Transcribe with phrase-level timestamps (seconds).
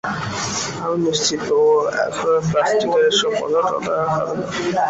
[0.83, 1.63] আমি নিশ্চিত ও
[2.03, 4.45] এখন আর প্লাস্টিকের এইসব পতাকা-টতাকা খাবে না।